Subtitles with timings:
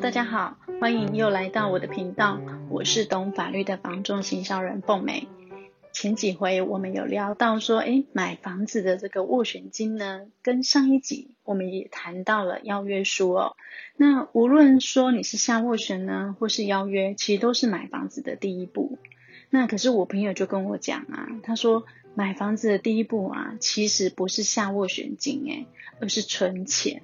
[0.00, 2.40] 大家好，欢迎又来到我的频道，
[2.70, 5.26] 我是懂法律的房仲行销人凤美。
[5.92, 13.56] 前几回我们有聊到说，诶，买房子的这个斡旋金呢，跟上一集我们也谈到了邀约书哦。
[13.96, 18.98] 那无论说你是下斡旋呢，或是邀约，其实都是买房子的第一步。
[19.50, 25.66] 那可是我朋友就跟我讲啊，他说买房子的第一步啊，其实不是下斡旋金诶，
[26.00, 27.02] 而是存钱。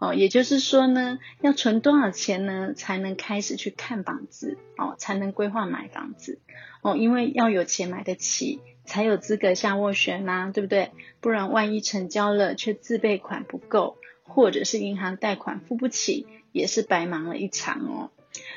[0.00, 6.40] 哦，也就是说呢，要存多少钱呢，才能开始去看房子哦，才能规划买房子
[6.82, 10.90] 哦，因为要有钱买得起，才有资格下斡旋呐，对不对？
[11.20, 18.10] 不然万一成交了却自备款不够，或者是银行贷款付不起，也是白忙了一场哦。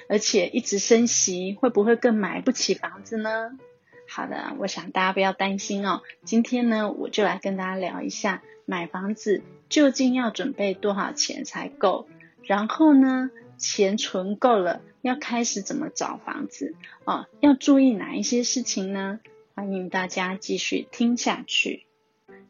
[0.09, 3.51] 而且一直升息，会不会更买不起房子呢？
[4.09, 6.01] 好的，我想大家不要担心哦。
[6.23, 12.07] 今天呢，我就来跟大家聊一下买房子究竟要准备多少钱才够，
[12.43, 16.73] 然后呢，钱存够了，要开始怎么找房子
[17.03, 17.27] 哦？
[17.41, 19.19] 要注意哪一些事情呢？
[19.53, 21.85] 欢迎大家继续听下去。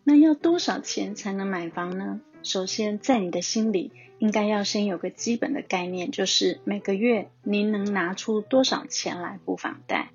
[0.03, 2.22] 那要多少钱才能买房呢？
[2.44, 10.12] 首先，在你的心里应该要先有个基本的概念，就是每个月您能拿出多少钱来付房贷。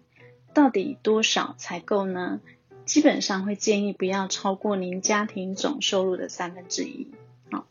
[0.54, 2.40] 到底多少才够呢？
[2.84, 7.12] 基本上会建议不要超过您家庭总收入的三分之一。
[7.50, 7.66] 好，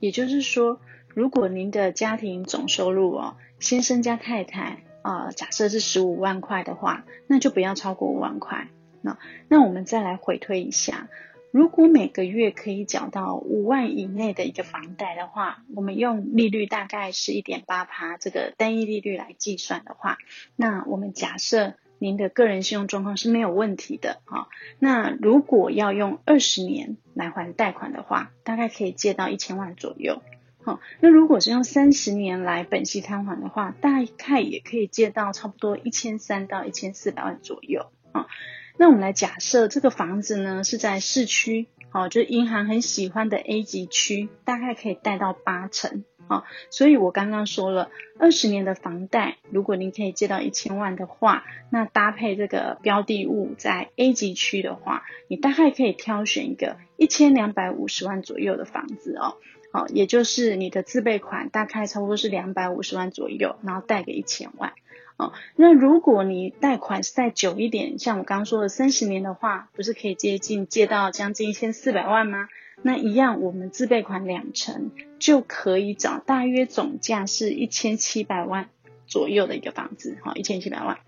[0.00, 8.68] 也就是说，如果您的家庭总收入哦，先生加太太啊，假设是十五万块的话，那就不要超过五万块。
[9.02, 9.18] 那
[9.48, 11.10] 那我们再来回推一下，
[11.50, 20.16] 如果每个月可以缴到五万以内的一个房贷的话，我们用利率大概是一点八趴这个单一利率来计算的话，
[20.56, 21.74] 那我们假设。
[22.06, 24.46] 您的个人信用状况是没有问题的啊。
[24.78, 30.22] 那如果要用二十年来还贷款的话，大概可以借到一千万左右。
[30.62, 38.28] 好，那如果是用三十年来本息摊还的话，大概也可以借到差不多一千三到一千四百万左右啊。
[38.76, 46.04] 那我们来假设这个房子呢是在市区，好，就是银行很喜欢的 A 级区，大概可以贷到八成。
[46.28, 59.36] 好，所以我刚刚说了，二十年的房贷，如果您可以借到一千万的话，那搭配这个标的物在 A 级区的话，你大概可以挑选一个一千两百五十万左右的房子哦。
[59.72, 64.72] 好，也就是你的自备款大概差不多是两百五十万左右，然后贷个一千万。
[65.18, 72.48] 哦，那如果你贷款是再久一点，像我刚刚说的三十年的话，不是可以接近借到将近一千四百万吗？
[72.86, 78.68] 那一样，我们自备款两成就可以找大约总价是一千七百万
[79.08, 80.98] 左右的一个房子，哈，一千七百万。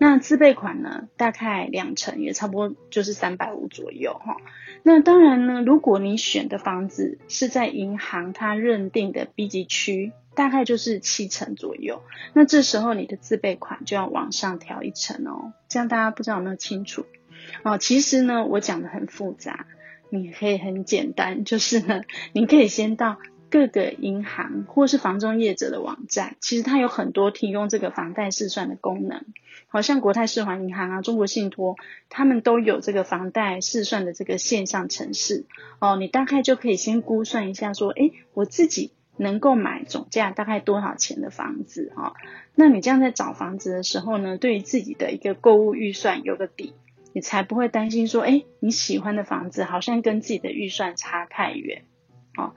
[0.00, 4.38] 那自备款呢，大概两成也差不多就是三百五左右，哈。
[4.82, 12.02] 那当然呢，如果你选的房子是在银行它认定的 B 级区，大概就是七成左右。
[12.32, 15.52] 那这时候你的自备款就要往上调一层哦。
[15.68, 17.04] 这样大家不知道有没有清楚？
[17.62, 19.66] 哦，其实呢，我讲的很复杂。
[20.08, 22.02] 你可以很简单，就是呢，
[22.32, 23.18] 你可以先到
[23.50, 29.24] 各个银行或是房中业者的网站，其实它有很多提供这个房贷试算的功能，
[29.68, 31.76] 好像国泰世华银行啊、中国信托，
[32.08, 35.46] 他们都有这个房贷试算的这个线上程式
[35.80, 42.14] 哦，你大概就可以先估算一下，说，诶，我自己能够买总价大概多少钱的房子啊？
[42.54, 46.74] 那你这样在找房子的时候呢，对于自己的一个购物预算有个底。
[47.16, 51.84] 你才不会担心说，哎，你喜欢的房子好像跟自己的预算差太远，
[52.36, 52.52] 哦。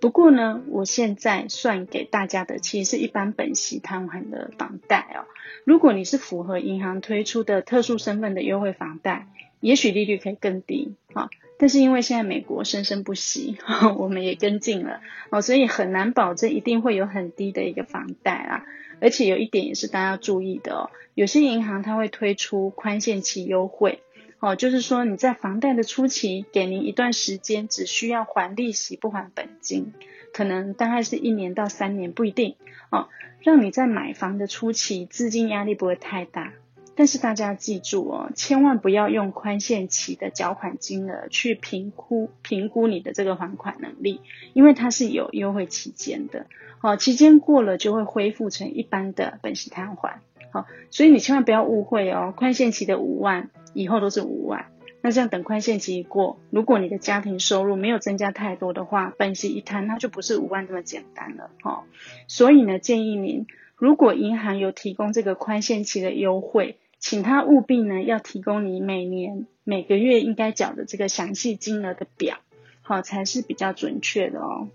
[0.00, 5.26] 不过呢，我现在算给大家的其实是一般本息摊还的房贷哦。
[5.64, 9.26] 如果你是符合银行推出的特殊身份的优惠房贷，
[9.58, 15.00] 也许利率可以更低啊，但是因为现在美国生生不息，哦， 我们也跟进了
[15.30, 18.64] 哦，所以很难保证一定会有很低的一个房贷啊。
[19.00, 24.02] 而且有一点也是大家要注意的哦，有些银行它会推出宽限期优惠，
[24.38, 29.92] 哦，就是说你在房贷的初期给您一段时间，只需要还利息不还本金，
[30.32, 32.56] 可能大概是一年到三年不一定，
[32.90, 33.08] 哦，
[33.40, 36.52] 让你在买房的初期资金压力不会太大。
[36.96, 44.20] 但是大家记住哦，千万不要用宽限期的缴款金额去评估评估你的这个还款能力，
[44.52, 46.46] 因为它是有优惠期间的。
[46.78, 50.20] 好，期间过了就会恢复成一般的本息摊还。
[50.52, 54.66] 好，所以你千万不要误会哦，宽限期的五万以后都是五万。
[55.02, 61.50] 那这样等宽限期一过，如果你的家庭收入没有增加太多的话，本息一摊，那就不是五万这么简单了。
[61.62, 61.86] 好，
[62.26, 63.46] 所以呢，建议您，
[63.80, 72.40] 如果银行有提供这个宽限期的优惠，请他务必呢要提供你每年每个月应该缴的这个详细金额的表，
[72.82, 74.68] 好，才是比较准确的哦。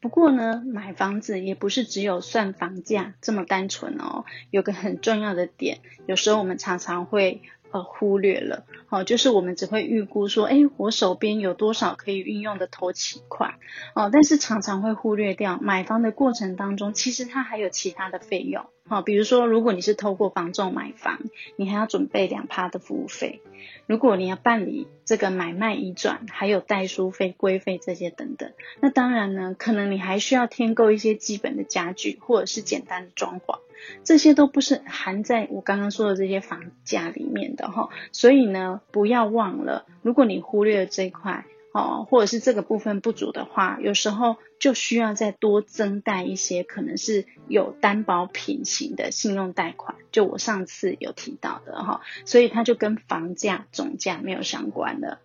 [0.00, 7.42] 不过呢，买房子也不是只有算房价这么单纯哦，有个很重要的点，有时候我们常常会
[7.82, 13.54] 忽略了，哦，就是我们只会预估说，诶，我手边有多少可以运用的头期款，
[13.94, 18.66] 哦，但是常常会忽略掉买房的过程当中，其实它还有其他的费用。
[18.88, 21.18] 好，比如说，如果你是透过房仲买房，
[21.56, 23.40] 你还要准备两趴的服务费；
[23.86, 28.52] 如果你要办理这个买卖移转，还有代书费、规费这些等等。
[28.80, 33.58] 那当然呢，可能你还需要添购一些基本的家具，或者是简单的装潢，
[34.04, 37.88] 这些都不是含在我刚刚说的这些房价里面的哈。
[38.12, 41.44] 所以呢，不要忘了，如果你忽略了这一块。
[41.72, 55.18] 哦，或者是这个部分不足的话，有时候就需要再多增贷一些，可能是有担保品型的信用贷款，就我上次有提到的哈，所以它就跟房价总价没有相关的。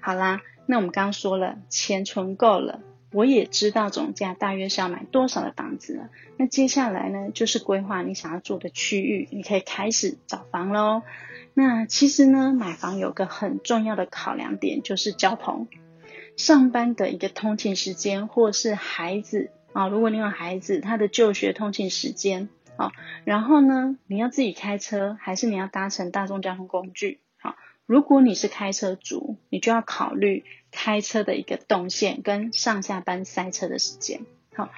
[0.00, 2.80] 好啦，那我们刚刚说了，钱存够了，
[3.14, 6.10] 我也知道总价大约是要买多少的房子了。
[6.36, 11.02] 那接下来呢，就是规划你想要住的区域，你可以开始找房喽。
[11.54, 15.68] 那其实呢，买房有个很重要的考量点，就是交通。
[16.36, 22.90] 上班的一个通勤时间，或是孩子啊，如果你有孩子，他的就学通勤时间啊，
[23.24, 27.20] 然后呢，你要自己开车，还是你要搭乘大众交通工具？
[27.86, 34.20] 如果你是开车族，你就要考虑开车的一个动线跟上下班塞车的时间。
[34.54, 34.70] 好，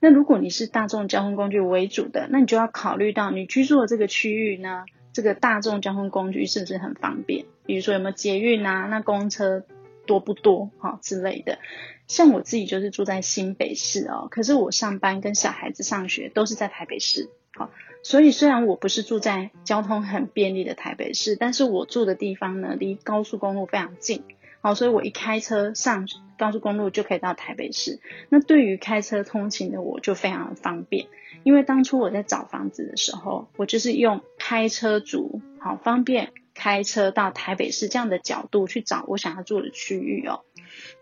[0.00, 7.44] 那如果你是大众交通工具为主的，那你就要考虑到你居住的这个区域呢，这个大众交通工具是不是很方便？
[7.66, 8.86] 比如说有没有捷运啊？
[8.86, 9.64] 那公车？
[10.06, 11.58] 多不多哈之类的，
[12.06, 17.70] 像我自己就是住在新北市哦，可是我上班跟小孩子上学都是在台北市，好，
[18.02, 24.22] 所以虽然我不是住在交通很便利的台北市，但是我住的地方呢离高速公路非常近，
[24.60, 26.08] 好，所以我一开车上
[26.38, 28.00] 高速公路就可以到台北市。
[28.28, 31.06] 那对于开车通勤的我就非常的方便，
[31.42, 36.32] 因为当初我在找房子的时候，我就是用开车族好方便。
[36.54, 40.42] 开车到台北市这样的角度去找我想要住的区域哦。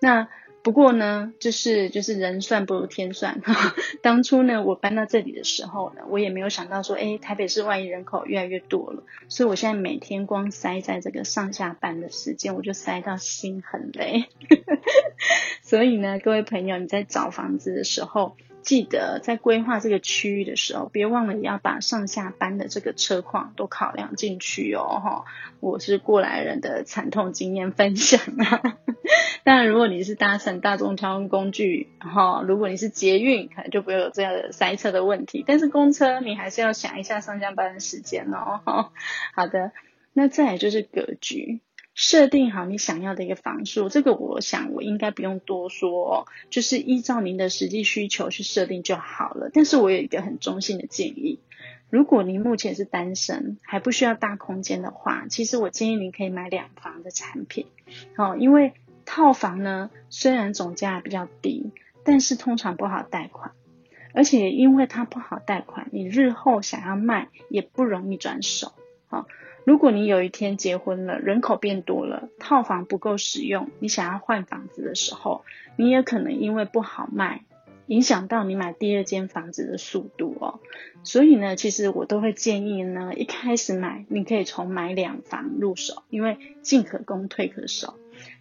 [0.01, 0.29] 那
[0.65, 3.75] 不过呢，就是就是人算不如天算哈。
[4.01, 14.29] 当初呢，我搬到这里的时候呢，我也没有想到说，诶，台北市万一人口越来越多了，所以我现在每天光塞在这个上下班的时间，我就塞到心很累。
[15.63, 25.01] 所以呢，各位朋友，你在找房子的时候，记得在规划这个区域的时候，别忘了也要把上下班的这个车况都考量进去哦。
[25.03, 25.25] 哈，
[25.61, 28.63] 我是过来人的惨痛经验分享啊。
[29.45, 35.43] 当然，如果你是搭乘大众交通工具，哈，如果你是捷运，可能就不会有这样的塞车的问题。
[35.45, 38.61] 但是公车，你还是要想一下上下班的时间哦。
[39.35, 39.73] 好的，
[40.13, 41.61] 那再来就是格局。
[41.95, 49.51] 设定好你想要的一个房数，这个我想我应该不用多说，就是依照您的实际需求去设定就好了。
[49.53, 51.39] 但是我有一个很中性的建议，
[51.91, 57.67] 如果您目前是单身，还不需要大空间的话，其实我建议您可以买两房的产品。
[58.17, 58.73] 哦，因为
[59.05, 61.73] 套房呢，虽然总价比较低，
[62.05, 63.53] 但是通常不好贷款，
[64.15, 68.73] 而且因为它不好贷款，你日后想要卖也不容易转手。
[69.09, 69.27] 好。
[69.65, 75.45] 如果你有一天结婚了，人口变多了，套房不够使用，你想要换房子的时候，
[75.77, 77.45] 你也可能因为不好卖，
[77.87, 80.59] 影响到你买第二间房子的速度哦。
[81.05, 87.95] 所以呢，其实我都会建议呢，一开始买，你可以从买两房入手，因为进可攻，退可守。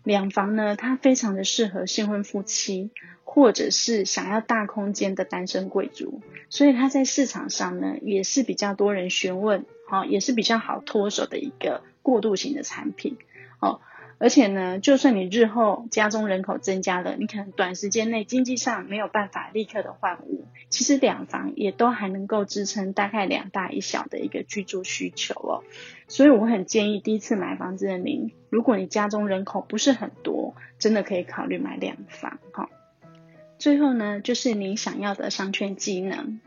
[0.03, 2.91] 两房呢，它非常的适合新婚夫妻，
[3.33, 6.19] 或者是想要大空间的单身贵族，
[6.49, 9.65] 所以它在市场上呢，也是比较多人询问。
[9.89, 13.17] 哦，也是比较好脱手的一个过渡型的产品
[13.59, 13.81] 哦，
[14.19, 25.63] 而且呢，就算你日后家中人口增加了，你可能短时间内经济上没有办法立刻的换屋，其实两房也都还能够支撑大概两大一小的一个居住需求哦。
[26.07, 32.69] 所以我很建议第一次买房子的您，如果你家中人口不是很多，真的可以考虑买两房哈。
[33.61, 36.39] 最后呢，就是你想要的商圈技能。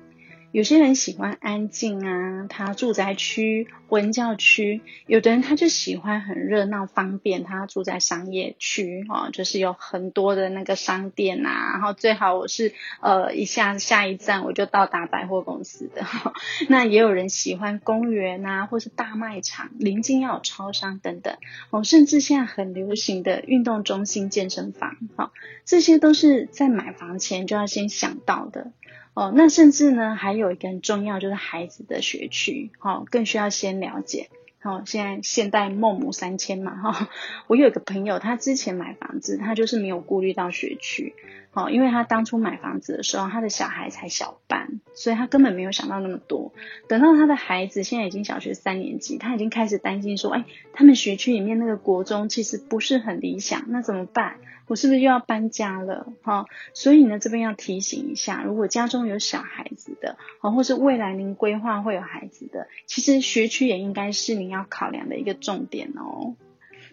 [0.54, 16.06] 有些人喜欢安静啊，他住宅区、文教区；有的人他就喜欢很热闹、方便，他住在商业区哦，就是有很多的那个商店呐、啊，然后最好我是呃一下下一站我就到达百货公司的。
[16.70, 21.37] 那也有人喜欢公园啊，或是大卖场，临近要有超商等等
[21.70, 25.32] 哦，甚至现在很流行的运动中心、健身房，好、
[25.64, 28.70] 这些都是在买房前就要先想到的。
[29.14, 34.28] 哦，那甚至呢，还有一个很重要，就是孩子的学区，哦，更需要先了解。
[34.62, 37.09] 哦，现在现代孟母三迁嘛，哈、哦，
[37.49, 41.14] 我有一个朋友，他之前买房子，他就是没有顾虑到学区，
[41.52, 46.54] 哦，因为他当初买房子的时候，他的小孩才小班，所以他根本没有想到那么多。
[46.88, 54.38] 等到他的孩子现在已经小学三年级，他已经开始担心说，哎，他们学区里面那个国中其实不是很理想，那怎么办？
[54.66, 56.12] 我是不是又要搬家了？
[56.23, 66.37] 哈、所以呢，这边要提醒一下，如果家中有小孩子的，哦，或是未来您规划会有孩子的，其实学区也应该是您要考量的一个重点哦。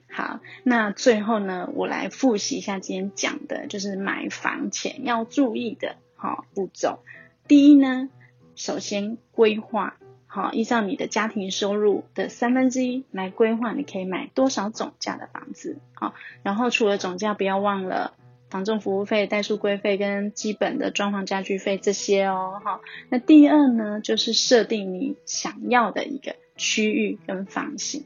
[0.10, 7.00] 好，那最后呢，我来复习一下今天讲的，就是买房前要注意的哈步骤。
[7.48, 8.10] 第一呢，
[8.56, 9.96] 首先规划，
[10.34, 18.14] 好，依照你的家庭收入的三分之一来规划，你可以买多少总价的房子，好，然后除了总价，不要忘了
[18.50, 22.80] 房仲服务费、代书规费跟基本的装潢家具费这些哦，好。
[23.10, 28.06] 那第二呢，就是设定你想要的一个区域跟房型。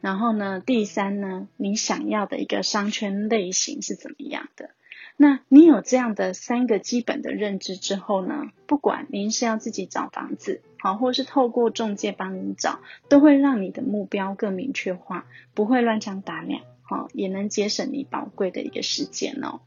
[0.00, 4.70] 然后呢，第三呢，你想要的一个商圈类型是怎么样的？
[5.16, 19.60] 那你有这样的三个基本的认知之后呢，不管您是要自己找房子，好，或是透过中介帮你找，都会让你的目标更明确化，不会乱枪打鸟，好，也能节省你宝贵的一个时间哦。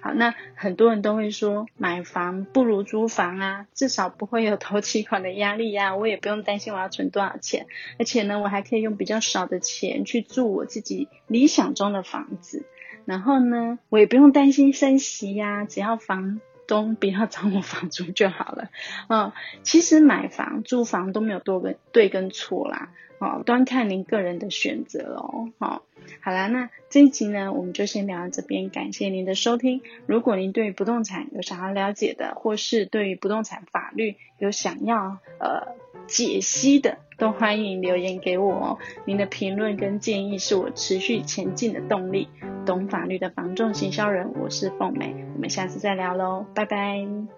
[0.00, 7.66] 好，那很多人都会说，买房不如租房啊，至少不会有头期款的压力呀，我也不用担心我要存多少钱，
[7.98, 12.64] 而且呢，我还可以用比较少的钱去住我自己理想中的房子，
[13.06, 18.68] 然后呢，我也不用担心升息呀，只要房都不要涨我房租就好了。
[19.08, 19.32] 嗯，
[19.64, 25.82] 其实买房、租房都没有多跟对跟错啦，哦，端看您个人的选择哦，好。
[26.22, 28.70] 好啦，那这一集呢，我们就先聊到这边。
[28.70, 29.82] 感谢您的收听。
[30.06, 35.74] 如果您对于不动产有想要了解的，或是对于不动产法律有想要呃
[36.06, 38.78] 解析的，都欢迎留言给我哦。
[39.04, 42.28] 您的评论跟建议是我持续前进的动力。
[42.68, 47.37] 懂法律的房仲行销人，我是凤美，我们下次再聊喽，拜拜。